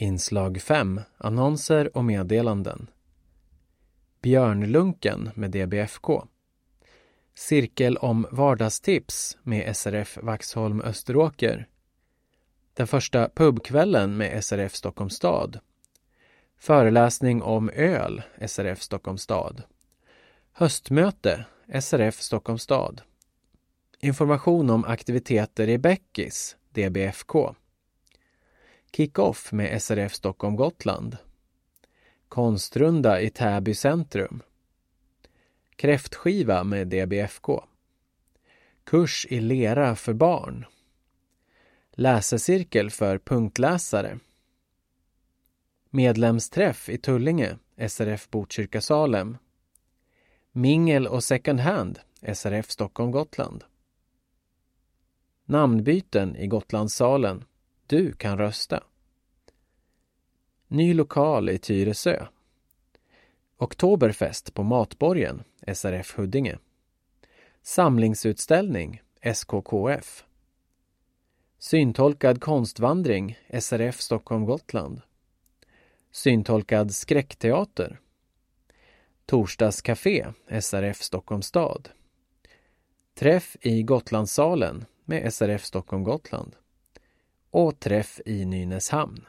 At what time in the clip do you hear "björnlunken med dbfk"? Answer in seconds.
4.22-6.26